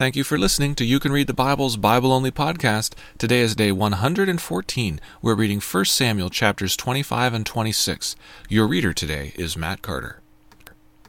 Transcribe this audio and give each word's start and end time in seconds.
Thank 0.00 0.14
you 0.14 0.22
for 0.22 0.38
listening 0.38 0.76
to 0.76 0.84
You 0.84 1.00
Can 1.00 1.10
Read 1.10 1.26
the 1.26 1.34
Bible's 1.34 1.76
Bible 1.76 2.12
Only 2.12 2.30
podcast. 2.30 2.94
Today 3.18 3.40
is 3.40 3.56
day 3.56 3.72
114. 3.72 5.00
We're 5.20 5.34
reading 5.34 5.60
1 5.60 5.84
Samuel 5.86 6.30
chapters 6.30 6.76
25 6.76 7.34
and 7.34 7.44
26. 7.44 8.14
Your 8.48 8.68
reader 8.68 8.92
today 8.92 9.32
is 9.34 9.56
Matt 9.56 9.82
Carter. 9.82 10.20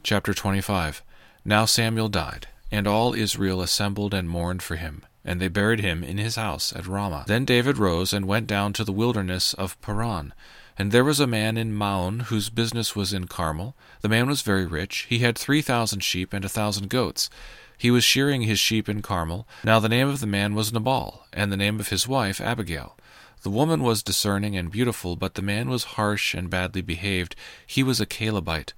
Chapter 0.01 0.33
25 0.33 1.03
Now 1.45 1.65
Samuel 1.65 2.09
died, 2.09 2.47
and 2.71 2.87
all 2.87 3.13
Israel 3.13 3.61
assembled 3.61 4.15
and 4.15 4.27
mourned 4.27 4.63
for 4.63 4.75
him, 4.75 5.03
and 5.23 5.41
they 5.41 5.47
buried 5.47 5.81
him 5.81 6.03
in 6.03 6.17
his 6.17 6.35
house 6.35 6.73
at 6.75 6.87
Ramah. 6.87 7.25
Then 7.27 7.45
David 7.45 7.77
rose 7.77 8.13
and 8.13 8.27
went 8.27 8.47
down 8.47 8.73
to 8.73 8.83
the 8.83 8.91
wilderness 8.91 9.53
of 9.53 9.79
Paran. 9.81 10.33
And 10.77 10.91
there 10.91 11.03
was 11.03 11.19
a 11.19 11.27
man 11.27 11.57
in 11.57 11.73
Maon 11.73 12.21
whose 12.21 12.49
business 12.49 12.95
was 12.95 13.11
in 13.11 13.27
Carmel. 13.27 13.75
The 14.01 14.09
man 14.09 14.27
was 14.27 14.41
very 14.41 14.65
rich. 14.65 15.07
He 15.09 15.19
had 15.19 15.37
three 15.37 15.61
thousand 15.61 16.01
sheep 16.01 16.31
and 16.31 16.45
a 16.45 16.49
thousand 16.49 16.89
goats. 16.89 17.29
He 17.77 17.91
was 17.91 18.03
shearing 18.03 18.43
his 18.43 18.59
sheep 18.59 18.87
in 18.87 19.01
Carmel. 19.01 19.47
Now 19.63 19.79
the 19.79 19.89
name 19.89 20.07
of 20.07 20.21
the 20.21 20.27
man 20.27 20.55
was 20.55 20.71
Nabal, 20.71 21.25
and 21.33 21.51
the 21.51 21.57
name 21.57 21.79
of 21.79 21.89
his 21.89 22.07
wife 22.07 22.39
Abigail. 22.39 22.97
The 23.41 23.49
woman 23.49 23.83
was 23.83 24.03
discerning 24.03 24.57
and 24.57 24.69
beautiful, 24.69 25.15
but 25.15 25.35
the 25.35 25.41
man 25.41 25.69
was 25.69 25.95
harsh 25.95 26.33
and 26.33 26.49
badly 26.49 26.81
behaved. 26.81 27.35
He 27.65 27.83
was 27.83 28.01
a 28.01 28.05
Calebite. 28.05 28.73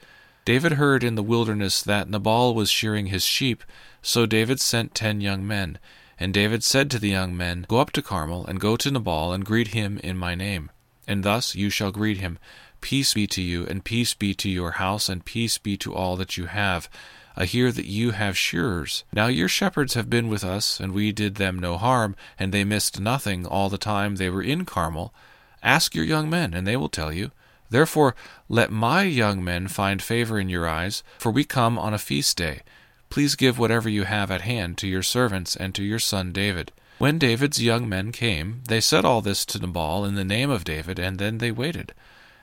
David 0.45 0.73
heard 0.73 1.03
in 1.03 1.15
the 1.15 1.23
wilderness 1.23 1.81
that 1.81 2.09
Nabal 2.09 2.53
was 2.53 2.69
shearing 2.69 3.07
his 3.07 3.23
sheep, 3.23 3.63
so 4.01 4.25
David 4.25 4.59
sent 4.59 4.93
ten 4.95 5.21
young 5.21 5.45
men. 5.47 5.79
And 6.21 6.35
David 6.35 6.63
said 6.63 6.91
to 6.91 6.99
the 6.99 7.09
young 7.09 7.35
men, 7.35 7.65
Go 7.67 7.79
up 7.79 7.89
to 7.93 8.01
Carmel, 8.03 8.45
and 8.45 8.59
go 8.59 8.77
to 8.77 8.91
Nabal, 8.91 9.33
and 9.33 9.43
greet 9.43 9.69
him 9.69 9.97
in 10.03 10.19
my 10.19 10.35
name. 10.35 10.69
And 11.07 11.23
thus 11.23 11.55
you 11.55 11.71
shall 11.71 11.91
greet 11.91 12.19
him. 12.19 12.37
Peace 12.79 13.15
be 13.15 13.25
to 13.25 13.41
you, 13.41 13.65
and 13.65 13.83
peace 13.83 14.13
be 14.13 14.35
to 14.35 14.47
your 14.47 14.73
house, 14.73 15.09
and 15.09 15.25
peace 15.25 15.57
be 15.57 15.77
to 15.77 15.95
all 15.95 16.15
that 16.17 16.37
you 16.37 16.45
have. 16.45 16.87
I 17.35 17.45
hear 17.45 17.71
that 17.71 17.87
you 17.87 18.11
have 18.11 18.37
shearers. 18.37 19.03
Now 19.11 19.25
your 19.25 19.47
shepherds 19.47 19.95
have 19.95 20.11
been 20.11 20.29
with 20.29 20.43
us, 20.43 20.79
and 20.79 20.93
we 20.93 21.11
did 21.11 21.35
them 21.35 21.57
no 21.57 21.75
harm, 21.77 22.15
and 22.37 22.51
they 22.51 22.63
missed 22.63 22.99
nothing 22.99 23.47
all 23.47 23.69
the 23.69 23.79
time 23.79 24.17
they 24.17 24.29
were 24.29 24.43
in 24.43 24.63
Carmel. 24.63 25.15
Ask 25.63 25.95
your 25.95 26.05
young 26.05 26.29
men, 26.29 26.53
and 26.53 26.67
they 26.67 26.77
will 26.77 26.87
tell 26.87 27.11
you. 27.11 27.31
Therefore 27.71 28.15
let 28.47 28.69
my 28.69 29.01
young 29.01 29.43
men 29.43 29.67
find 29.67 30.03
favor 30.03 30.39
in 30.39 30.49
your 30.49 30.69
eyes, 30.69 31.01
for 31.17 31.31
we 31.31 31.45
come 31.45 31.79
on 31.79 31.95
a 31.95 31.97
feast 31.97 32.37
day. 32.37 32.61
Please 33.11 33.35
give 33.35 33.59
whatever 33.59 33.87
you 33.87 34.05
have 34.05 34.31
at 34.31 34.41
hand 34.41 34.79
to 34.79 34.87
your 34.87 35.03
servants 35.03 35.55
and 35.55 35.75
to 35.75 35.83
your 35.83 35.99
son 35.99 36.31
David. 36.31 36.71
When 36.97 37.19
David's 37.19 37.61
young 37.61 37.87
men 37.87 38.11
came, 38.11 38.61
they 38.67 38.81
said 38.81 39.05
all 39.05 39.21
this 39.21 39.45
to 39.45 39.59
Nabal 39.59 40.05
in 40.05 40.15
the 40.15 40.25
name 40.25 40.49
of 40.49 40.63
David, 40.63 40.97
and 40.97 41.19
then 41.19 41.37
they 41.37 41.51
waited. 41.51 41.93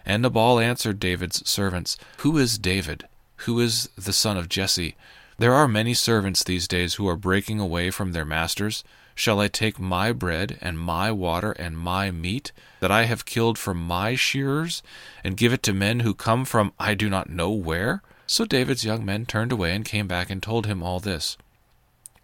And 0.06 0.22
Nabal 0.22 0.60
answered 0.60 1.00
David's 1.00 1.48
servants, 1.48 1.96
Who 2.18 2.38
is 2.38 2.56
David? 2.58 3.08
who 3.42 3.60
is 3.60 3.88
the 3.96 4.12
son 4.12 4.36
of 4.36 4.48
Jesse. 4.48 4.96
There 5.38 5.54
are 5.54 5.68
many 5.68 5.94
servants 5.94 6.42
these 6.42 6.66
days 6.66 6.94
who 6.94 7.08
are 7.08 7.16
breaking 7.16 7.60
away 7.60 7.90
from 7.90 8.12
their 8.12 8.24
masters. 8.24 8.82
Shall 9.14 9.40
I 9.40 9.48
take 9.48 9.78
my 9.78 10.12
bread 10.12 10.58
and 10.60 10.78
my 10.78 11.12
water 11.12 11.52
and 11.52 11.78
my 11.78 12.10
meat 12.10 12.52
that 12.80 12.90
I 12.90 13.04
have 13.04 13.24
killed 13.24 13.58
from 13.58 13.84
my 13.84 14.14
shearers 14.16 14.82
and 15.22 15.36
give 15.36 15.52
it 15.52 15.62
to 15.64 15.72
men 15.72 16.00
who 16.00 16.14
come 16.14 16.44
from 16.44 16.72
I 16.78 16.94
do 16.94 17.08
not 17.08 17.30
know 17.30 17.50
where? 17.50 18.02
So 18.28 18.44
David's 18.44 18.84
young 18.84 19.04
men 19.06 19.24
turned 19.24 19.52
away 19.52 19.74
and 19.74 19.84
came 19.84 20.06
back 20.06 20.28
and 20.28 20.42
told 20.42 20.66
him 20.66 20.82
all 20.82 21.00
this. 21.00 21.38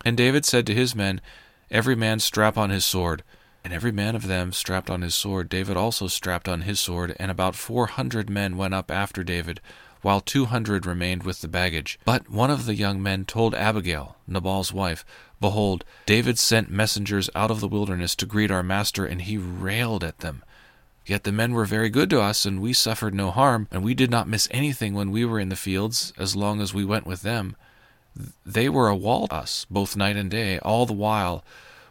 And 0.04 0.18
David 0.18 0.44
said 0.44 0.66
to 0.66 0.74
his 0.74 0.94
men, 0.94 1.22
Every 1.70 1.96
man 1.96 2.20
strap 2.20 2.58
on 2.58 2.68
his 2.68 2.84
sword. 2.84 3.24
And 3.64 3.72
every 3.72 3.90
man 3.90 4.14
of 4.14 4.26
them 4.26 4.52
strapped 4.52 4.90
on 4.90 5.00
his 5.00 5.14
sword. 5.14 5.48
David 5.48 5.78
also 5.78 6.06
strapped 6.06 6.46
on 6.46 6.60
his 6.60 6.78
sword, 6.78 7.16
and 7.18 7.30
about 7.30 7.54
four 7.56 7.86
hundred 7.86 8.28
men 8.28 8.58
went 8.58 8.74
up 8.74 8.90
after 8.90 9.24
David, 9.24 9.62
while 10.02 10.20
two 10.20 10.44
hundred 10.44 10.84
remained 10.84 11.22
with 11.22 11.40
the 11.40 11.48
baggage. 11.48 11.98
But 12.04 12.28
one 12.28 12.50
of 12.50 12.66
the 12.66 12.74
young 12.74 13.02
men 13.02 13.24
told 13.24 13.54
Abigail, 13.54 14.16
Nabal's 14.28 14.70
wife, 14.70 15.06
Behold, 15.40 15.86
David 16.04 16.38
sent 16.38 16.70
messengers 16.70 17.30
out 17.34 17.50
of 17.50 17.60
the 17.60 17.68
wilderness 17.68 18.14
to 18.16 18.26
greet 18.26 18.50
our 18.50 18.62
master, 18.62 19.06
and 19.06 19.22
he 19.22 19.38
railed 19.38 20.04
at 20.04 20.18
them. 20.18 20.44
Yet 21.06 21.24
the 21.24 21.32
men 21.32 21.52
were 21.52 21.66
very 21.66 21.90
good 21.90 22.08
to 22.10 22.20
us, 22.20 22.46
and 22.46 22.60
we 22.60 22.72
suffered 22.72 23.14
no 23.14 23.30
harm, 23.30 23.68
and 23.70 23.84
we 23.84 23.94
did 23.94 24.10
not 24.10 24.28
miss 24.28 24.48
anything 24.50 24.94
when 24.94 25.10
we 25.10 25.24
were 25.24 25.38
in 25.38 25.50
the 25.50 25.56
fields, 25.56 26.12
as 26.18 26.34
long 26.34 26.60
as 26.60 26.72
we 26.72 26.84
went 26.84 27.06
with 27.06 27.22
them. 27.22 27.56
They 28.46 28.68
were 28.68 28.88
a 28.88 28.96
wall 28.96 29.28
to 29.28 29.34
us, 29.34 29.66
both 29.70 29.96
night 29.96 30.16
and 30.16 30.30
day, 30.30 30.58
all 30.60 30.86
the 30.86 30.92
while 30.92 31.44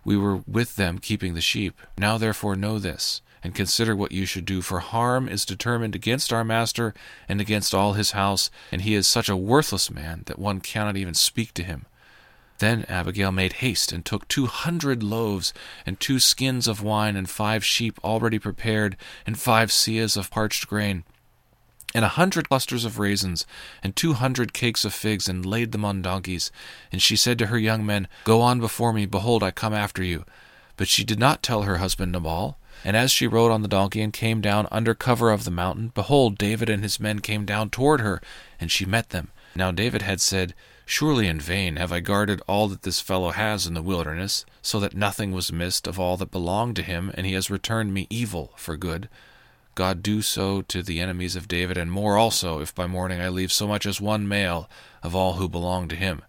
we 0.04 0.18
were 0.18 0.38
with 0.48 0.76
them 0.76 0.98
keeping 0.98 1.34
the 1.34 1.42
sheep. 1.42 1.80
Now 1.98 2.18
therefore 2.18 2.56
know 2.56 2.80
this, 2.80 3.22
and 3.44 3.54
consider 3.54 3.96
what 3.96 4.12
you 4.12 4.26
should 4.26 4.46
do, 4.46 4.62
for 4.62 4.80
harm 4.80 5.30
is 5.30 5.46
determined 5.46 5.96
against 5.96 6.34
our 6.34 6.44
master 6.44 6.94
and 7.30 7.40
against 7.40 7.74
all 7.74 7.94
his 7.94 8.12
house, 8.12 8.50
and 8.72 8.82
he 8.82 8.96
is 8.96 9.06
such 9.06 9.30
a 9.30 9.38
worthless 9.38 9.92
man 9.92 10.24
that 10.26 10.40
one 10.40 10.60
cannot 10.60 10.98
even 10.98 11.14
speak 11.14 11.54
to 11.54 11.64
him. 11.64 11.86
Then 12.64 12.86
Abigail 12.88 13.34
made 13.34 13.60
haste 13.60 13.92
and 13.92 14.06
took 14.06 14.26
two 14.30 14.46
hundred 14.46 15.04
loaves, 15.04 15.54
and 15.86 16.00
two 16.00 16.18
skins 16.18 16.66
of 16.66 16.82
wine, 16.82 17.18
and 17.18 17.30
five 17.30 17.66
sheep 17.66 18.00
already 18.06 18.40
prepared, 18.40 18.96
and 19.26 19.38
five 19.38 19.70
seahs 19.70 20.16
of 20.16 20.32
parched 20.32 20.68
grain, 20.68 21.04
and 21.94 22.06
a 22.06 22.16
hundred 22.16 22.48
clusters 22.48 22.86
of 22.86 23.00
raisins, 23.00 23.46
and 23.84 23.98
two 23.98 24.14
hundred 24.14 24.54
cakes 24.54 24.86
of 24.86 24.94
figs, 24.94 25.28
and 25.28 25.46
laid 25.46 25.74
them 25.74 25.84
on 25.84 26.02
donkeys. 26.02 26.54
And 26.90 27.02
she 27.02 27.18
said 27.18 27.38
to 27.40 27.48
her 27.48 27.58
young 27.58 27.86
men, 27.86 28.08
Go 28.24 28.40
on 28.40 28.62
before 28.62 28.94
me, 28.94 29.06
behold, 29.06 29.44
I 29.44 29.52
come 29.52 29.74
after 29.74 30.02
you. 30.02 30.24
But 30.78 30.88
she 30.88 31.04
did 31.04 31.20
not 31.20 31.44
tell 31.44 31.64
her 31.64 31.80
husband 31.80 32.14
Nabal. 32.14 32.58
And 32.86 32.96
as 32.96 33.12
she 33.12 33.28
rode 33.28 33.52
on 33.52 33.62
the 33.62 33.68
donkey 33.68 34.02
and 34.02 34.14
came 34.14 34.40
down 34.40 34.70
under 34.72 34.94
cover 34.94 35.32
of 35.32 35.44
the 35.44 35.52
mountain, 35.52 35.92
behold, 35.94 36.38
David 36.38 36.70
and 36.70 36.82
his 36.82 36.98
men 36.98 37.20
came 37.20 37.44
down 37.44 37.72
toward 37.72 38.00
her, 38.00 38.22
and 38.58 38.72
she 38.72 38.86
met 38.86 39.10
them. 39.10 39.32
Now 39.56 39.72
David 39.72 40.02
had 40.02 40.20
said, 40.20 40.54
Surely 40.86 41.28
in 41.28 41.40
vain 41.40 41.78
have 41.78 41.92
I 41.92 42.00
guarded 42.00 42.42
all 42.48 42.68
that 42.68 42.82
this 42.82 43.00
fellow 43.00 43.32
has 43.32 43.66
in 43.66 43.74
the 43.74 43.82
wilderness, 43.82 44.46
so 44.62 44.80
that 44.80 44.96
nothing 44.96 45.32
was 45.32 45.52
missed 45.52 45.88
of 45.88 46.00
all 46.00 46.18
that 46.18 46.32
belonged 46.32 46.76
to 46.78 46.84
him, 46.84 47.12
and 47.14 47.26
he 47.26 47.34
has 47.34 47.50
returned 47.50 47.94
me 47.94 48.08
evil 48.10 48.52
for 48.58 48.76
good. 48.76 49.08
God 49.76 50.04
do 50.04 50.22
so 50.22 50.62
to 50.64 50.84
the 50.84 51.00
enemies 51.00 51.36
of 51.36 51.48
David, 51.48 51.78
and 51.78 51.92
more 51.92 52.18
also, 52.18 52.60
if 52.60 52.76
by 52.76 52.86
morning 52.86 53.22
I 53.22 53.30
leave 53.30 53.52
so 53.52 53.68
much 53.68 53.86
as 53.86 54.02
one 54.02 54.28
male 54.28 54.70
of 55.02 55.16
all 55.16 55.34
who 55.34 55.48
belong 55.48 55.88
to 55.88 55.96
him. 55.96 56.22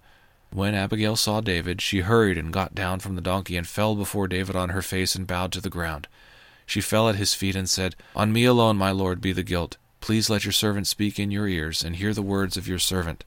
When 0.50 0.74
Abigail 0.74 1.16
saw 1.16 1.40
David, 1.40 1.82
she 1.82 2.00
hurried 2.00 2.38
and 2.38 2.52
got 2.52 2.74
down 2.74 3.00
from 3.00 3.16
the 3.16 3.20
donkey, 3.20 3.56
and 3.56 3.66
fell 3.66 3.96
before 3.96 4.28
David 4.28 4.54
on 4.54 4.68
her 4.68 4.82
face, 4.82 5.14
and 5.14 5.26
bowed 5.26 5.52
to 5.52 5.60
the 5.60 5.68
ground. 5.68 6.06
She 6.64 6.80
fell 6.80 7.08
at 7.08 7.16
his 7.16 7.34
feet 7.34 7.56
and 7.56 7.68
said, 7.68 7.96
On 8.14 8.32
me 8.32 8.44
alone, 8.44 8.76
my 8.76 8.92
lord, 8.92 9.20
be 9.20 9.32
the 9.32 9.42
guilt. 9.42 9.76
Please 10.04 10.28
let 10.28 10.44
your 10.44 10.52
servant 10.52 10.86
speak 10.86 11.18
in 11.18 11.30
your 11.30 11.48
ears, 11.48 11.82
and 11.82 11.96
hear 11.96 12.12
the 12.12 12.20
words 12.20 12.58
of 12.58 12.68
your 12.68 12.78
servant. 12.78 13.24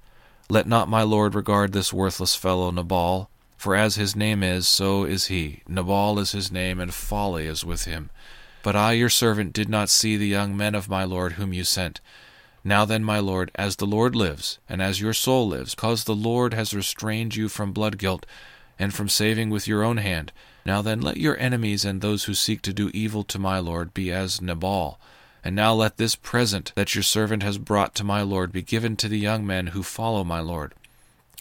Let 0.48 0.68
not 0.68 0.88
my 0.88 1.02
lord 1.02 1.34
regard 1.34 1.74
this 1.74 1.92
worthless 1.92 2.36
fellow 2.36 2.70
Nabal, 2.70 3.32
for 3.58 3.76
as 3.76 3.96
his 3.96 4.16
name 4.16 4.44
is, 4.44 4.68
so 4.68 5.04
is 5.04 5.26
he. 5.26 5.64
Nabal 5.68 6.20
is 6.20 6.34
his 6.34 6.52
name, 6.52 6.80
and 6.80 6.94
folly 6.94 7.48
is 7.48 7.66
with 7.66 7.86
him. 7.86 8.12
But 8.62 8.76
I, 8.76 8.92
your 8.92 9.10
servant, 9.10 9.54
did 9.54 9.70
not 9.70 9.90
see 9.90 10.18
the 10.18 10.28
young 10.28 10.56
men 10.56 10.76
of 10.76 10.88
my 10.88 11.04
lord 11.04 11.32
whom 11.32 11.52
you 11.52 11.64
sent. 11.64 12.00
Now 12.64 12.86
then, 12.86 13.04
my 13.04 13.18
lord, 13.18 13.50
as 13.56 13.78
the 13.78 13.88
Lord 13.88 14.16
lives, 14.16 14.60
and 14.70 14.80
as 14.80 15.02
your 15.02 15.14
soul 15.14 15.48
lives, 15.48 15.74
because 15.74 16.04
the 16.04 16.14
Lord 16.14 16.54
has 16.54 16.76
restrained 16.76 17.36
you 17.36 17.50
from 17.50 17.72
blood 17.72 17.98
guilt, 17.98 18.24
and 18.78 18.94
from 18.94 19.10
saving 19.10 19.50
with 19.50 19.68
your 19.68 19.84
own 19.84 19.98
hand, 19.98 20.32
now 20.64 20.84
then, 20.84 21.02
let 21.02 21.18
your 21.18 21.40
enemies 21.40 21.84
and 21.84 22.02
those 22.02 22.26
who 22.26 22.36
seek 22.36 22.62
to 22.62 22.72
do 22.72 22.92
evil 22.94 23.24
to 23.24 23.40
my 23.40 23.58
lord 23.58 23.96
be 23.96 24.12
as 24.12 24.44
Nabal. 24.44 25.00
And 25.48 25.56
now 25.56 25.74
let 25.74 25.96
this 25.96 26.14
present 26.14 26.74
that 26.76 26.94
your 26.94 27.06
servant 27.06 27.42
has 27.42 27.58
brought 27.58 27.96
to 27.96 28.04
my 28.04 28.22
lord 28.22 28.52
be 28.52 28.62
given 28.62 28.98
to 28.98 29.08
the 29.08 29.18
young 29.18 29.48
men 29.48 29.68
who 29.68 29.82
follow 29.82 30.26
my 30.26 30.42
lord. 30.42 30.74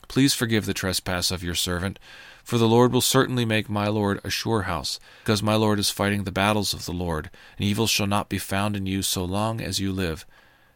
Please 0.06 0.32
forgive 0.32 0.64
the 0.64 0.72
trespass 0.72 1.32
of 1.32 1.42
your 1.42 1.56
servant, 1.56 1.98
for 2.44 2.56
the 2.56 2.68
Lord 2.68 2.92
will 2.92 3.00
certainly 3.00 3.44
make 3.44 3.68
my 3.68 3.88
lord 3.88 4.20
a 4.22 4.30
sure 4.30 4.62
house, 4.62 5.00
because 5.24 5.42
my 5.42 5.56
lord 5.56 5.80
is 5.80 5.90
fighting 5.90 6.22
the 6.22 6.30
battles 6.30 6.72
of 6.72 6.84
the 6.84 6.92
Lord, 6.92 7.30
and 7.58 7.66
evil 7.66 7.88
shall 7.88 8.06
not 8.06 8.28
be 8.28 8.38
found 8.38 8.76
in 8.76 8.86
you 8.86 9.02
so 9.02 9.24
long 9.24 9.60
as 9.60 9.80
you 9.80 9.90
live. 9.92 10.24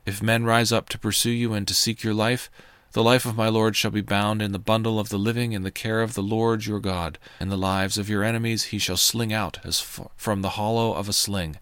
If 0.04 0.20
men 0.20 0.42
rise 0.42 0.72
up 0.72 0.88
to 0.88 0.98
pursue 0.98 1.30
you 1.30 1.52
and 1.52 1.68
to 1.68 1.72
seek 1.72 2.02
your 2.02 2.14
life, 2.14 2.50
the 2.94 3.04
life 3.04 3.24
of 3.24 3.36
my 3.36 3.48
Lord 3.48 3.76
shall 3.76 3.92
be 3.92 4.00
bound 4.00 4.42
in 4.42 4.50
the 4.50 4.58
bundle 4.58 4.98
of 4.98 5.08
the 5.08 5.20
living 5.20 5.52
in 5.52 5.62
the 5.62 5.70
care 5.70 6.02
of 6.02 6.14
the 6.14 6.20
Lord 6.20 6.66
your 6.66 6.80
God, 6.80 7.16
and 7.38 7.48
the 7.48 7.56
lives 7.56 7.96
of 7.96 8.08
your 8.08 8.24
enemies 8.24 8.64
he 8.74 8.78
shall 8.80 8.96
sling 8.96 9.32
out 9.32 9.64
as 9.64 9.78
from 10.16 10.42
the 10.42 10.56
hollow 10.58 10.92
of 10.92 11.08
a 11.08 11.12
sling. 11.12 11.58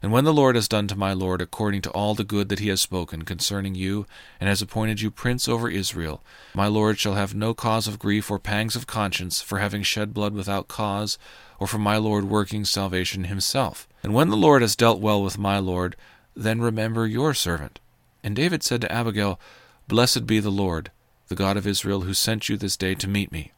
And 0.00 0.12
when 0.12 0.24
the 0.24 0.32
Lord 0.32 0.54
has 0.54 0.68
done 0.68 0.86
to 0.88 0.96
my 0.96 1.12
Lord 1.12 1.42
according 1.42 1.82
to 1.82 1.90
all 1.90 2.14
the 2.14 2.22
good 2.24 2.48
that 2.48 2.60
he 2.60 2.68
has 2.68 2.80
spoken 2.80 3.22
concerning 3.22 3.74
you, 3.74 4.06
and 4.38 4.48
has 4.48 4.62
appointed 4.62 5.00
you 5.00 5.10
prince 5.10 5.48
over 5.48 5.68
Israel, 5.68 6.22
my 6.54 6.68
Lord 6.68 6.98
shall 6.98 7.14
have 7.14 7.34
no 7.34 7.52
cause 7.52 7.88
of 7.88 7.98
grief 7.98 8.30
or 8.30 8.38
pangs 8.38 8.76
of 8.76 8.86
conscience 8.86 9.40
for 9.40 9.58
having 9.58 9.82
shed 9.82 10.14
blood 10.14 10.34
without 10.34 10.68
cause, 10.68 11.18
or 11.58 11.66
for 11.66 11.78
my 11.78 11.96
Lord 11.96 12.24
working 12.24 12.64
salvation 12.64 13.24
himself. 13.24 13.88
And 14.02 14.14
when 14.14 14.28
the 14.28 14.36
Lord 14.36 14.62
has 14.62 14.76
dealt 14.76 15.00
well 15.00 15.22
with 15.22 15.36
my 15.36 15.58
Lord, 15.58 15.96
then 16.36 16.60
remember 16.60 17.06
your 17.06 17.34
servant. 17.34 17.80
And 18.22 18.36
David 18.36 18.62
said 18.62 18.80
to 18.82 18.92
Abigail, 18.92 19.40
Blessed 19.88 20.26
be 20.26 20.38
the 20.38 20.50
Lord, 20.50 20.92
the 21.26 21.34
God 21.34 21.56
of 21.56 21.66
Israel, 21.66 22.02
who 22.02 22.14
sent 22.14 22.48
you 22.48 22.56
this 22.56 22.76
day 22.76 22.94
to 22.94 23.08
meet 23.08 23.32
me. 23.32 23.52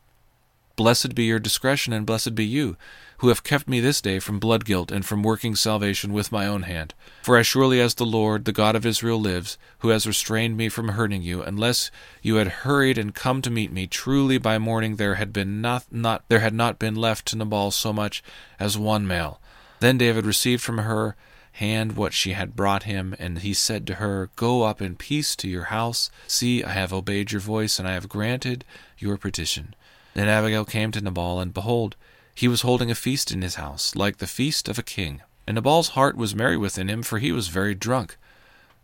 Blessed 0.80 1.14
be 1.14 1.24
your 1.24 1.38
discretion, 1.38 1.92
and 1.92 2.06
blessed 2.06 2.34
be 2.34 2.46
you, 2.46 2.78
who 3.18 3.28
have 3.28 3.44
kept 3.44 3.68
me 3.68 3.80
this 3.80 4.00
day 4.00 4.18
from 4.18 4.38
blood 4.38 4.64
guilt 4.64 4.90
and 4.90 5.04
from 5.04 5.22
working 5.22 5.54
salvation 5.54 6.10
with 6.10 6.32
my 6.32 6.46
own 6.46 6.62
hand. 6.62 6.94
For 7.22 7.36
as 7.36 7.46
surely 7.46 7.82
as 7.82 7.92
the 7.92 8.06
Lord, 8.06 8.46
the 8.46 8.52
God 8.52 8.74
of 8.74 8.86
Israel, 8.86 9.20
lives, 9.20 9.58
who 9.80 9.90
has 9.90 10.06
restrained 10.06 10.56
me 10.56 10.70
from 10.70 10.88
hurting 10.88 11.20
you, 11.20 11.42
unless 11.42 11.90
you 12.22 12.36
had 12.36 12.64
hurried 12.64 12.96
and 12.96 13.14
come 13.14 13.42
to 13.42 13.50
meet 13.50 13.70
me, 13.70 13.86
truly 13.86 14.38
by 14.38 14.56
morning 14.56 14.96
there 14.96 15.16
had 15.16 15.34
been 15.34 15.60
not, 15.60 15.84
not 15.90 16.24
there 16.30 16.40
had 16.40 16.54
not 16.54 16.78
been 16.78 16.94
left 16.94 17.26
to 17.26 17.36
Nabal 17.36 17.70
so 17.72 17.92
much 17.92 18.22
as 18.58 18.78
one 18.78 19.06
male. 19.06 19.38
Then 19.80 19.98
David 19.98 20.24
received 20.24 20.62
from 20.62 20.78
her 20.78 21.14
hand 21.52 21.94
what 21.94 22.14
she 22.14 22.32
had 22.32 22.56
brought 22.56 22.84
him, 22.84 23.14
and 23.18 23.40
he 23.40 23.52
said 23.52 23.86
to 23.86 23.96
her, 23.96 24.30
Go 24.34 24.62
up 24.62 24.80
in 24.80 24.96
peace 24.96 25.36
to 25.36 25.46
your 25.46 25.64
house. 25.64 26.10
See, 26.26 26.64
I 26.64 26.70
have 26.70 26.94
obeyed 26.94 27.32
your 27.32 27.42
voice, 27.42 27.78
and 27.78 27.86
I 27.86 27.92
have 27.92 28.08
granted 28.08 28.64
your 28.96 29.18
petition. 29.18 29.74
Then 30.14 30.28
Abigail 30.28 30.64
came 30.64 30.90
to 30.92 31.00
Nabal, 31.00 31.40
and 31.40 31.54
behold, 31.54 31.96
he 32.34 32.48
was 32.48 32.62
holding 32.62 32.90
a 32.90 32.94
feast 32.94 33.30
in 33.30 33.42
his 33.42 33.56
house, 33.56 33.94
like 33.94 34.18
the 34.18 34.26
feast 34.26 34.68
of 34.68 34.78
a 34.78 34.82
king. 34.82 35.22
And 35.46 35.56
Nabal's 35.56 35.90
heart 35.90 36.16
was 36.16 36.34
merry 36.34 36.56
within 36.56 36.88
him, 36.88 37.02
for 37.02 37.18
he 37.18 37.32
was 37.32 37.48
very 37.48 37.74
drunk. 37.74 38.16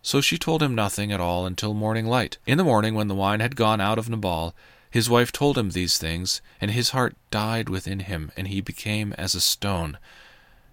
So 0.02 0.20
she 0.20 0.38
told 0.38 0.62
him 0.62 0.74
nothing 0.74 1.10
at 1.10 1.20
all 1.20 1.46
until 1.46 1.74
morning 1.74 2.06
light. 2.06 2.38
In 2.46 2.58
the 2.58 2.64
morning, 2.64 2.94
when 2.94 3.08
the 3.08 3.14
wine 3.14 3.40
had 3.40 3.56
gone 3.56 3.80
out 3.80 3.98
of 3.98 4.08
Nabal, 4.08 4.54
his 4.90 5.10
wife 5.10 5.32
told 5.32 5.58
him 5.58 5.70
these 5.70 5.98
things, 5.98 6.40
and 6.60 6.70
his 6.70 6.90
heart 6.90 7.16
died 7.30 7.68
within 7.68 8.00
him, 8.00 8.30
and 8.36 8.48
he 8.48 8.60
became 8.60 9.12
as 9.14 9.34
a 9.34 9.40
stone. 9.40 9.98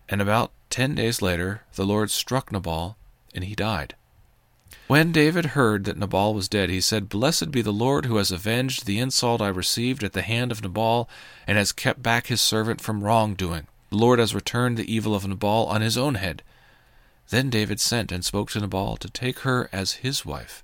And 0.07 0.21
about 0.21 0.51
ten 0.69 0.95
days 0.95 1.21
later, 1.21 1.63
the 1.75 1.85
Lord 1.85 2.11
struck 2.11 2.51
Nabal, 2.51 2.95
and 3.33 3.44
he 3.44 3.55
died. 3.55 3.95
When 4.94 5.12
David 5.12 5.57
heard 5.57 5.86
that 5.86 5.98
Nabal 5.98 6.36
was 6.36 6.48
dead, 6.48 6.69
he 6.69 6.80
said, 6.80 7.10
Blessed 7.10 7.50
be 7.50 7.63
the 7.63 7.74
Lord 7.74 8.06
who 8.06 8.18
has 8.18 8.31
avenged 8.31 8.86
the 8.86 9.00
insult 9.00 9.42
I 9.42 9.48
received 9.48 10.04
at 10.04 10.13
the 10.13 10.22
hand 10.22 10.51
of 10.51 10.62
Nabal, 10.62 11.10
and 11.48 11.57
has 11.57 11.72
kept 11.72 12.04
back 12.04 12.28
his 12.28 12.42
servant 12.42 12.80
from 12.80 13.04
wrongdoing. 13.04 13.66
The 13.90 13.98
Lord 13.98 14.19
has 14.19 14.36
returned 14.36 14.78
the 14.78 14.94
evil 14.94 15.16
of 15.16 15.28
Nabal 15.28 15.66
on 15.66 15.81
his 15.81 15.98
own 15.98 16.13
head. 16.13 16.44
Then 17.30 17.50
David 17.50 17.80
sent 17.80 18.12
and 18.12 18.24
spoke 18.24 18.51
to 18.51 18.60
Nabal 18.60 18.98
to 18.98 19.10
take 19.10 19.40
her 19.40 19.68
as 19.72 19.94
his 19.94 20.28
wife. 20.28 20.63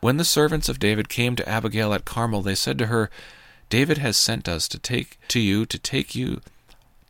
When 0.00 0.16
the 0.16 0.24
servants 0.24 0.70
of 0.70 0.78
David 0.78 1.10
came 1.10 1.36
to 1.36 1.46
Abigail 1.46 1.92
at 1.92 2.06
Carmel, 2.06 2.40
they 2.40 2.54
said 2.54 2.78
to 2.78 2.86
her, 2.86 3.10
David 3.68 3.98
has 3.98 4.16
sent 4.16 4.48
us 4.48 4.68
to 4.68 4.78
take 4.78 5.18
to 5.28 5.38
you 5.38 5.66
to 5.66 5.78
take 5.78 6.14
you 6.14 6.40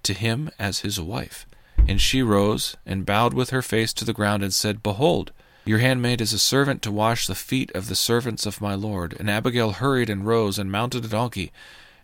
to 0.03 0.15
him 0.15 0.51
as 0.59 0.81
his 0.81 1.01
wife. 1.01 1.47
And 1.87 2.01
she 2.01 2.23
rose 2.23 2.77
and 2.85 3.07
bowed 3.07 3.35
with 3.35 3.51
her 3.51 3.63
face 3.63 3.93
to 3.93 4.05
the 4.05 4.13
ground 4.13 4.43
and 4.43 4.53
said, 4.53 4.83
Behold, 4.83 5.31
your 5.67 5.81
handmaid 5.81 6.21
is 6.21 6.33
a 6.33 6.39
servant 6.39 6.81
to 6.83 6.93
wash 6.93 7.27
the 7.27 7.35
feet 7.35 7.73
of 7.73 7.89
the 7.89 7.97
servants 7.97 8.47
of 8.47 8.61
my 8.61 8.75
lord. 8.75 9.17
And 9.19 9.29
Abigail 9.29 9.73
hurried 9.73 10.09
and 10.09 10.25
rose 10.25 10.61
and 10.61 10.71
mounted 10.71 11.05
a 11.05 11.09
donkey, 11.09 11.51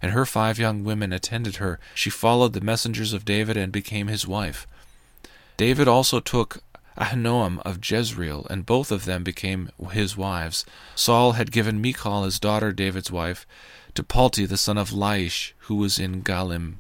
and 0.03 0.11
her 0.11 0.27
five 0.27 0.59
young 0.59 0.83
women 0.83 1.13
attended 1.13 1.57
her. 1.57 1.79
She 1.95 2.11
followed 2.11 2.55
the 2.55 2.61
messengers 2.61 3.13
of 3.13 3.25
David 3.25 3.57
and 3.57 3.71
became 3.71 4.09
his 4.09 4.27
wife. 4.27 4.67
David 5.57 5.87
also 5.87 6.19
took 6.19 6.65
Ahinoam 6.99 7.61
of 7.65 7.79
Jezreel, 7.89 8.49
and 8.51 8.67
both 8.67 8.91
of 8.91 9.05
them 9.05 9.23
became 9.23 9.71
his 9.93 10.17
wives. 10.17 10.67
Saul 10.97 11.33
had 11.33 11.53
given 11.53 11.81
Michal, 11.81 12.25
his 12.25 12.41
daughter, 12.41 12.73
David's 12.73 13.13
wife, 13.13 13.47
to 13.95 14.03
Palti 14.03 14.45
the 14.45 14.57
son 14.57 14.77
of 14.77 14.91
Laish, 14.91 15.53
who 15.69 15.77
was 15.77 16.01
in 16.01 16.23
Gallim. 16.23 16.79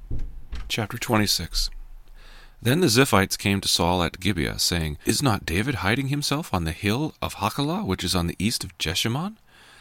Chapter 0.69 0.99
26 0.99 1.71
then 2.63 2.81
the 2.81 2.87
Ziphites 2.87 3.37
came 3.37 3.61
to 3.61 3.69
Saul 3.69 4.03
at 4.05 4.21
Gibeah, 4.21 4.59
saying, 4.59 4.97
Is 5.05 5.23
not 5.23 5.45
David 5.45 5.77
hiding 5.77 6.09
himself 6.09 6.55
on 6.55 6.65
the 6.65 6.71
hill 6.73 7.15
of 7.21 7.35
Hachilah, 7.35 7.85
which 7.85 8.05
is 8.05 8.15
on 8.15 8.29
the 8.29 8.37
east 8.39 8.63
of 8.63 8.79
Jeshimon? 8.79 9.37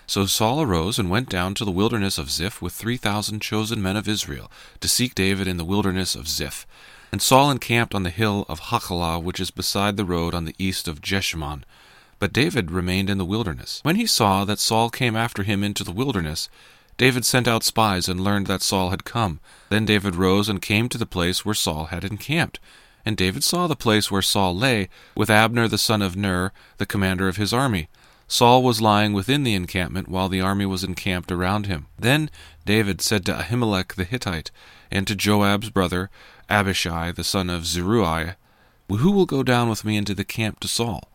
So 0.07 0.25
Saul 0.25 0.62
arose 0.62 0.98
and 0.98 1.10
went 1.10 1.30
down 1.30 1.54
to 1.56 1.63
the 1.63 1.72
wilderness 1.72 2.18
of 2.18 2.31
Ziph 2.31 2.62
with 2.62 2.74
three 2.74 2.98
thousand 2.98 3.42
chosen 3.42 3.81
men 3.81 3.95
of 3.95 4.07
Israel, 4.07 4.51
to 4.80 4.88
seek 4.88 5.13
David 5.13 5.48
in 5.48 5.57
the 5.57 5.63
wilderness 5.63 6.16
of 6.16 6.28
Ziph. 6.28 6.66
And 7.12 7.22
Saul 7.22 7.51
encamped 7.51 7.94
on 7.94 8.04
the 8.04 8.10
hill 8.10 8.45
of 8.50 8.60
Hachilah, 8.60 9.22
which 9.22 9.39
is 9.39 9.51
beside 9.51 9.95
the 9.95 10.06
road 10.06 10.33
on 10.33 10.45
the 10.45 10.56
east 10.57 10.88
of 10.88 11.01
Jeshimon. 11.01 11.63
But 12.19 12.33
David 12.33 12.72
remained 12.72 13.10
in 13.10 13.18
the 13.18 13.25
wilderness. 13.25 13.80
When 13.83 13.95
he 13.95 14.06
saw 14.06 14.44
that 14.45 14.60
Saul 14.60 14.89
came 14.89 15.16
after 15.16 15.44
him 15.44 15.63
into 15.63 15.83
the 15.83 15.92
wilderness, 15.92 16.50
David 17.01 17.25
sent 17.25 17.48
out 17.48 17.63
spies 17.63 18.07
and 18.07 18.24
learned 18.24 18.45
that 18.45 18.62
Saul 18.62 18.92
had 18.92 19.06
come. 19.06 19.39
Then 19.69 19.86
David 19.86 20.15
rose 20.15 20.48
and 20.48 20.62
came 20.62 20.88
to 20.88 21.00
the 21.00 21.07
place 21.07 21.44
where 21.44 21.56
Saul 21.56 21.86
had 21.86 22.03
encamped. 22.03 22.59
And 23.03 23.18
David 23.18 23.44
saw 23.44 23.65
the 23.65 23.75
place 23.75 24.12
where 24.12 24.21
Saul 24.21 24.56
lay, 24.56 24.88
with 25.15 25.31
Abner 25.31 25.68
the 25.68 25.80
son 25.80 26.03
of 26.03 26.15
Ner, 26.15 26.51
the 26.77 26.86
commander 26.86 27.27
of 27.27 27.38
his 27.38 27.53
army. 27.53 27.89
Saul 28.27 28.62
was 28.62 28.83
lying 28.83 29.13
within 29.13 29.42
the 29.42 29.56
encampment, 29.56 30.09
while 30.09 30.30
the 30.30 30.42
army 30.42 30.68
was 30.68 30.83
encamped 30.83 31.31
around 31.31 31.65
him. 31.65 31.88
Then 31.98 32.30
David 32.68 33.01
said 33.01 33.25
to 33.25 33.33
Ahimelech 33.33 33.95
the 33.95 34.04
Hittite, 34.04 34.51
and 34.92 35.07
to 35.07 35.15
Joab's 35.15 35.71
brother, 35.71 36.12
Abishai 36.51 37.12
the 37.13 37.24
son 37.24 37.50
of 37.50 37.65
Zeruiah, 37.65 38.38
Who 38.89 39.09
will 39.09 39.25
go 39.25 39.42
down 39.42 39.69
with 39.69 39.83
me 39.83 39.97
into 39.97 40.13
the 40.13 40.24
camp 40.24 40.59
to 40.59 40.68
Saul? 40.68 41.09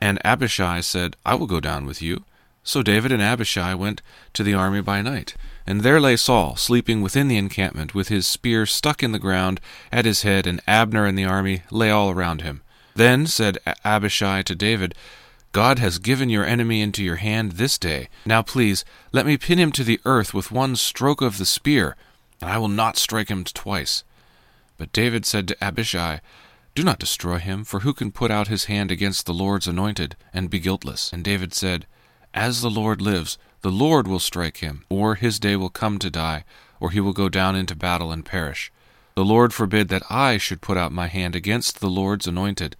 And 0.00 0.18
Abishai 0.24 0.80
said, 0.80 1.14
I 1.24 1.36
will 1.36 1.46
go 1.46 1.60
down 1.60 1.86
with 1.86 2.02
you. 2.02 2.24
So 2.64 2.82
David 2.82 3.12
and 3.12 3.22
Abishai 3.22 3.74
went 3.74 4.00
to 4.32 4.42
the 4.42 4.54
army 4.54 4.80
by 4.80 5.02
night. 5.02 5.36
And 5.66 5.82
there 5.82 6.00
lay 6.00 6.16
Saul, 6.16 6.56
sleeping 6.56 7.02
within 7.02 7.28
the 7.28 7.36
encampment, 7.36 7.94
with 7.94 8.08
his 8.08 8.26
spear 8.26 8.64
stuck 8.64 9.02
in 9.02 9.12
the 9.12 9.18
ground 9.18 9.60
at 9.92 10.06
his 10.06 10.22
head, 10.22 10.46
and 10.46 10.62
Abner 10.66 11.04
and 11.04 11.16
the 11.16 11.26
army 11.26 11.62
lay 11.70 11.90
all 11.90 12.10
around 12.10 12.40
him. 12.40 12.62
Then 12.94 13.26
said 13.26 13.58
Abishai 13.84 14.42
to 14.42 14.54
David, 14.54 14.94
God 15.52 15.78
has 15.78 15.98
given 15.98 16.30
your 16.30 16.44
enemy 16.44 16.80
into 16.80 17.04
your 17.04 17.16
hand 17.16 17.52
this 17.52 17.78
day. 17.78 18.08
Now 18.24 18.42
please, 18.42 18.84
let 19.12 19.26
me 19.26 19.36
pin 19.36 19.58
him 19.58 19.70
to 19.72 19.84
the 19.84 20.00
earth 20.04 20.34
with 20.34 20.50
one 20.50 20.74
stroke 20.74 21.20
of 21.20 21.38
the 21.38 21.46
spear, 21.46 21.96
and 22.40 22.50
I 22.50 22.58
will 22.58 22.68
not 22.68 22.96
strike 22.96 23.28
him 23.28 23.44
twice. 23.44 24.04
But 24.78 24.92
David 24.92 25.24
said 25.24 25.46
to 25.48 25.64
Abishai, 25.64 26.20
Do 26.74 26.82
not 26.82 26.98
destroy 26.98 27.38
him, 27.38 27.62
for 27.62 27.80
who 27.80 27.92
can 27.92 28.10
put 28.10 28.30
out 28.30 28.48
his 28.48 28.64
hand 28.64 28.90
against 28.90 29.26
the 29.26 29.34
Lord's 29.34 29.68
anointed, 29.68 30.16
and 30.32 30.50
be 30.50 30.58
guiltless? 30.58 31.12
And 31.12 31.22
David 31.22 31.54
said, 31.54 31.86
as 32.34 32.60
the 32.60 32.70
Lord 32.70 33.00
lives, 33.00 33.38
the 33.62 33.70
Lord 33.70 34.06
will 34.06 34.18
strike 34.18 34.58
him, 34.58 34.84
or 34.90 35.14
his 35.14 35.38
day 35.38 35.56
will 35.56 35.70
come 35.70 35.98
to 36.00 36.10
die, 36.10 36.44
or 36.80 36.90
he 36.90 37.00
will 37.00 37.14
go 37.14 37.28
down 37.28 37.56
into 37.56 37.74
battle 37.74 38.12
and 38.12 38.24
perish. 38.24 38.70
The 39.14 39.24
Lord 39.24 39.54
forbid 39.54 39.88
that 39.88 40.02
I 40.10 40.36
should 40.36 40.60
put 40.60 40.76
out 40.76 40.92
my 40.92 41.06
hand 41.06 41.36
against 41.36 41.80
the 41.80 41.88
Lord's 41.88 42.26
anointed. 42.26 42.76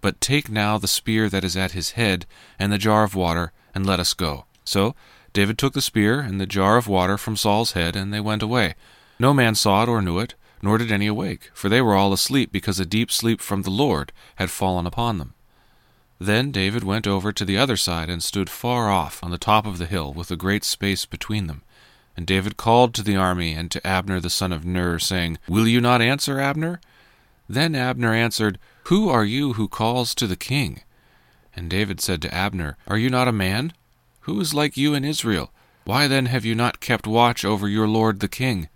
But 0.00 0.20
take 0.20 0.50
now 0.50 0.78
the 0.78 0.88
spear 0.88 1.28
that 1.28 1.44
is 1.44 1.56
at 1.56 1.72
his 1.72 1.92
head, 1.92 2.24
and 2.58 2.72
the 2.72 2.78
jar 2.78 3.04
of 3.04 3.14
water, 3.14 3.52
and 3.74 3.84
let 3.86 4.00
us 4.00 4.14
go. 4.14 4.46
So 4.64 4.94
David 5.32 5.58
took 5.58 5.74
the 5.74 5.82
spear 5.82 6.20
and 6.20 6.40
the 6.40 6.46
jar 6.46 6.78
of 6.78 6.88
water 6.88 7.18
from 7.18 7.36
Saul's 7.36 7.72
head, 7.72 7.94
and 7.94 8.12
they 8.12 8.20
went 8.20 8.42
away. 8.42 8.74
No 9.18 9.34
man 9.34 9.54
saw 9.54 9.82
it 9.82 9.88
or 9.88 10.00
knew 10.00 10.18
it, 10.18 10.34
nor 10.62 10.78
did 10.78 10.90
any 10.90 11.06
awake, 11.06 11.50
for 11.52 11.68
they 11.68 11.82
were 11.82 11.94
all 11.94 12.12
asleep, 12.12 12.50
because 12.50 12.80
a 12.80 12.86
deep 12.86 13.12
sleep 13.12 13.40
from 13.40 13.62
the 13.62 13.70
Lord 13.70 14.12
had 14.36 14.50
fallen 14.50 14.86
upon 14.86 15.18
them. 15.18 15.34
Then 16.20 16.50
David 16.50 16.82
went 16.82 17.06
over 17.06 17.32
to 17.32 17.44
the 17.44 17.56
other 17.56 17.76
side 17.76 18.10
and 18.10 18.22
stood 18.22 18.50
far 18.50 18.90
off 18.90 19.22
on 19.22 19.30
the 19.30 19.38
top 19.38 19.66
of 19.66 19.78
the 19.78 19.86
hill 19.86 20.12
with 20.12 20.30
a 20.30 20.36
great 20.36 20.64
space 20.64 21.06
between 21.06 21.46
them. 21.46 21.62
And 22.16 22.26
David 22.26 22.56
called 22.56 22.94
to 22.94 23.02
the 23.02 23.14
army 23.14 23.52
and 23.52 23.70
to 23.70 23.86
Abner 23.86 24.18
the 24.18 24.28
son 24.28 24.52
of 24.52 24.64
Ner, 24.64 24.98
saying, 24.98 25.38
Will 25.48 25.68
you 25.68 25.80
not 25.80 26.02
answer, 26.02 26.40
Abner? 26.40 26.80
Then 27.48 27.76
Abner 27.76 28.12
answered, 28.12 28.58
Who 28.84 29.08
are 29.08 29.24
you 29.24 29.52
who 29.52 29.68
calls 29.68 30.14
to 30.16 30.26
the 30.26 30.36
king? 30.36 30.82
And 31.54 31.70
David 31.70 32.00
said 32.00 32.20
to 32.22 32.34
Abner, 32.34 32.76
Are 32.88 32.98
you 32.98 33.08
not 33.08 33.28
a 33.28 33.32
man? 33.32 33.72
Who 34.22 34.40
is 34.40 34.52
like 34.52 34.76
you 34.76 34.94
in 34.94 35.04
Israel? 35.04 35.52
Why 35.84 36.08
then 36.08 36.26
have 36.26 36.44
you 36.44 36.56
not 36.56 36.80
kept 36.80 37.06
watch 37.06 37.44
over 37.44 37.68
your 37.68 37.86
lord 37.86 38.18
the 38.18 38.28
king? 38.28 38.68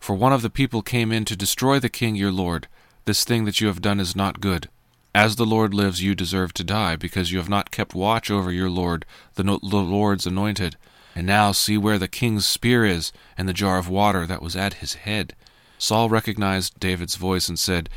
For 0.00 0.16
one 0.16 0.32
of 0.32 0.42
the 0.42 0.50
people 0.50 0.82
came 0.82 1.12
in 1.12 1.24
to 1.26 1.36
destroy 1.36 1.78
the 1.78 1.88
king 1.88 2.16
your 2.16 2.32
lord. 2.32 2.66
This 3.04 3.24
thing 3.24 3.44
that 3.44 3.60
you 3.60 3.68
have 3.68 3.80
done 3.80 4.00
is 4.00 4.16
not 4.16 4.40
good. 4.40 4.68
As 5.14 5.36
the 5.36 5.44
Lord 5.44 5.74
lives, 5.74 6.02
you 6.02 6.14
deserve 6.14 6.54
to 6.54 6.64
die, 6.64 6.96
because 6.96 7.30
you 7.30 7.38
have 7.38 7.48
not 7.48 7.70
kept 7.70 7.94
watch 7.94 8.30
over 8.30 8.50
your 8.50 8.70
Lord, 8.70 9.04
the, 9.34 9.44
no- 9.44 9.60
the 9.62 9.76
Lord's 9.76 10.26
anointed. 10.26 10.76
And 11.14 11.26
now 11.26 11.52
see 11.52 11.76
where 11.76 11.98
the 11.98 12.08
king's 12.08 12.46
spear 12.46 12.84
is, 12.86 13.12
and 13.36 13.46
the 13.46 13.52
jar 13.52 13.76
of 13.76 13.88
water 13.88 14.26
that 14.26 14.40
was 14.40 14.56
at 14.56 14.74
his 14.74 14.94
head. 14.94 15.34
Saul 15.76 16.08
recognized 16.08 16.80
David's 16.80 17.16
voice 17.16 17.48
and 17.48 17.58
said, 17.58 17.90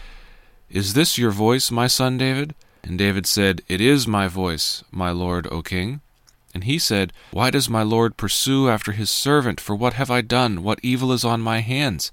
Is 0.69 0.93
this 0.93 1.17
your 1.17 1.31
voice, 1.31 1.72
my 1.72 1.88
son 1.88 2.17
David? 2.17 2.53
And 2.84 2.98
David 2.98 3.25
said, 3.25 3.62
It 3.69 3.79
is 3.79 4.07
my 4.07 4.27
voice, 4.27 4.84
my 4.91 5.12
lord, 5.12 5.48
O 5.51 5.62
king. 5.62 6.01
And 6.53 6.65
he 6.65 6.77
said, 6.77 7.13
Why 7.31 7.50
does 7.50 7.69
my 7.69 7.84
lord 7.84 8.17
pursue 8.17 8.69
after 8.69 8.91
his 8.91 9.10
servant? 9.10 9.62
For 9.62 9.75
what 9.75 9.93
have 9.93 10.12
I 10.12 10.22
done? 10.22 10.63
What 10.63 10.79
evil 10.84 11.12
is 11.12 11.24
on 11.24 11.41
my 11.41 11.60
hands? 11.60 12.12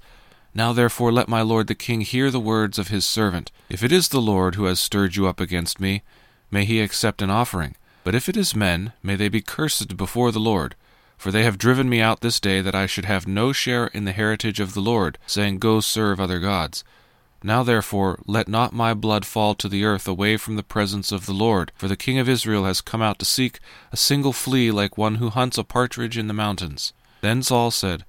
Now 0.55 0.71
therefore 0.71 1.11
let 1.11 1.27
my 1.27 1.41
lord 1.41 1.67
the 1.67 1.75
king 1.75 2.01
hear 2.01 2.29
the 2.29 2.39
words 2.39 2.77
of 2.77 2.89
his 2.89 3.05
servant. 3.05 3.51
If 3.69 3.83
it 3.83 3.91
is 3.91 4.09
the 4.09 4.21
Lord 4.21 4.53
who 4.55 4.65
has 4.65 4.79
stirred 4.79 5.15
you 5.15 5.27
up 5.27 5.39
against 5.39 5.79
me, 5.79 6.03
may 6.51 6.63
he 6.63 6.79
accept 6.79 7.23
an 7.23 7.31
offering. 7.31 7.75
But 8.03 8.13
if 8.13 8.29
it 8.29 8.37
is 8.37 8.55
men, 8.55 8.93
may 9.01 9.15
they 9.15 9.29
be 9.29 9.41
cursed 9.41 9.97
before 9.97 10.31
the 10.31 10.39
Lord. 10.39 10.75
For 11.17 11.31
they 11.31 11.43
have 11.43 11.57
driven 11.57 11.89
me 11.89 12.01
out 12.01 12.21
this 12.21 12.39
day 12.39 12.61
that 12.61 12.75
I 12.75 12.85
should 12.85 13.05
have 13.05 13.27
no 13.27 13.51
share 13.51 13.87
in 13.87 14.05
the 14.05 14.11
heritage 14.11 14.59
of 14.59 14.73
the 14.73 14.81
Lord, 14.81 15.17
saying, 15.25 15.57
Go 15.57 15.79
serve 15.79 16.19
other 16.19 16.39
gods. 16.39 16.83
Now 17.41 17.63
therefore 17.63 18.19
let 18.27 18.47
not 18.47 18.73
my 18.73 18.93
blood 18.93 19.25
fall 19.25 19.55
to 19.55 19.67
the 19.67 19.83
earth 19.83 20.07
away 20.07 20.37
from 20.37 20.55
the 20.55 20.63
presence 20.63 21.11
of 21.11 21.25
the 21.25 21.33
Lord, 21.33 21.71
for 21.75 21.87
the 21.87 21.97
king 21.97 22.19
of 22.19 22.29
Israel 22.29 22.65
has 22.65 22.79
come 22.79 23.01
out 23.01 23.19
to 23.19 23.25
seek 23.25 23.59
a 23.91 23.97
single 23.97 24.33
flea 24.33 24.69
like 24.69 24.97
one 24.97 25.15
who 25.15 25.29
hunts 25.29 25.57
a 25.57 25.63
partridge 25.63 26.17
in 26.17 26.27
the 26.27 26.33
mountains. 26.33 26.93
Then 27.21 27.41
Saul 27.41 27.71
said, 27.71 28.05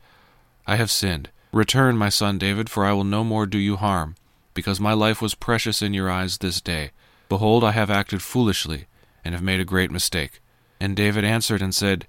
I 0.66 0.76
have 0.76 0.90
sinned 0.90 1.30
Return, 1.54 1.96
my 1.96 2.08
son 2.08 2.36
David, 2.36 2.68
for 2.68 2.84
I 2.84 2.92
will 2.94 3.04
no 3.04 3.22
more 3.22 3.46
do 3.46 3.58
you 3.58 3.76
harm, 3.76 4.16
because 4.54 4.80
my 4.80 4.92
life 4.92 5.22
was 5.22 5.36
precious 5.36 5.82
in 5.82 5.94
your 5.94 6.10
eyes 6.10 6.38
this 6.38 6.60
day. 6.60 6.90
Behold, 7.28 7.62
I 7.62 7.70
have 7.70 7.92
acted 7.92 8.22
foolishly, 8.22 8.86
and 9.24 9.36
have 9.36 9.42
made 9.42 9.60
a 9.60 9.64
great 9.64 9.92
mistake. 9.92 10.40
And 10.80 10.96
David 10.96 11.24
answered 11.24 11.62
and 11.62 11.72
said, 11.72 12.08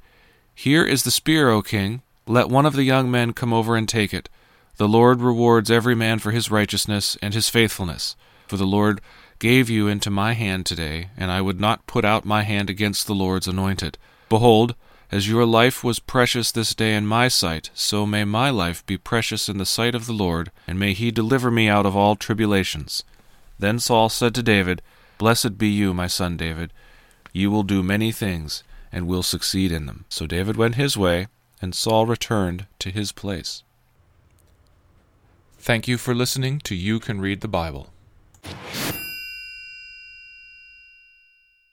Here 0.56 0.84
is 0.84 1.04
the 1.04 1.12
spear, 1.12 1.50
O 1.52 1.62
king. 1.62 2.02
Let 2.26 2.50
one 2.50 2.66
of 2.66 2.74
the 2.74 2.82
young 2.82 3.12
men 3.12 3.34
come 3.34 3.54
over 3.54 3.76
and 3.76 3.88
take 3.88 4.16
it. 4.16 4.30
The 4.78 4.88
Lord 4.88 5.22
rewards 5.22 5.70
every 5.70 5.94
man 5.94 6.18
for 6.18 6.32
his 6.32 6.50
righteousness 6.50 7.16
and 7.22 7.36
his 7.36 7.48
faithfulness. 7.48 8.16
For 8.48 8.58
the 8.58 8.66
Lord 8.66 9.00
gave 9.38 9.70
you 9.70 9.88
into 9.88 10.10
my 10.10 10.34
hand 10.34 10.66
today, 10.66 11.12
and 11.16 11.30
I 11.30 11.42
would 11.42 11.60
not 11.60 11.86
put 11.86 12.04
out 12.04 12.26
my 12.26 12.42
hand 12.42 12.72
against 12.72 13.06
the 13.06 13.14
Lord's 13.14 13.48
anointed. 13.48 14.00
Behold, 14.28 14.74
as 15.16 15.30
your 15.30 15.46
life 15.46 15.82
was 15.82 15.98
precious 15.98 16.52
this 16.52 16.76
day 16.76 16.94
in 16.94 17.08
my 17.08 17.30
sight, 17.30 17.70
so 17.74 18.06
may 18.06 18.26
my 18.26 18.50
life 18.50 18.86
be 18.86 18.98
precious 18.98 19.48
in 19.48 19.58
the 19.58 19.66
sight 19.66 19.96
of 19.96 20.08
the 20.08 20.12
Lord, 20.12 20.52
and 20.68 20.78
may 20.78 20.92
he 20.92 21.10
deliver 21.10 21.50
me 21.50 21.70
out 21.70 21.86
of 21.86 21.96
all 21.96 22.18
tribulations. 22.18 23.02
Then 23.58 23.80
Saul 23.80 24.10
said 24.10 24.36
to 24.36 24.44
David, 24.44 24.82
Blessed 25.18 25.58
be 25.58 25.70
you, 25.70 25.94
my 25.94 26.08
son 26.08 26.36
David. 26.36 26.74
You 27.32 27.50
will 27.50 27.64
do 27.64 27.82
many 27.82 28.12
things, 28.12 28.62
and 28.92 29.08
will 29.08 29.24
succeed 29.24 29.72
in 29.72 29.86
them. 29.86 30.04
So 30.10 30.28
David 30.28 30.58
went 30.58 30.76
his 30.76 30.98
way, 30.98 31.28
and 31.62 31.74
Saul 31.74 32.06
returned 32.06 32.66
to 32.80 32.90
his 32.90 33.14
place. 33.14 33.64
Thank 35.60 35.88
you 35.88 35.98
for 35.98 36.14
listening 36.14 36.60
to 36.66 36.76
You 36.76 37.00
Can 37.00 37.22
Read 37.22 37.40
the 37.40 37.48
Bible. 37.48 37.88